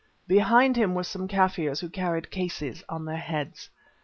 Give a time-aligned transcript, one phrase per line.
[0.27, 3.69] Behind him were some Kaffirs who carried cases on their heads.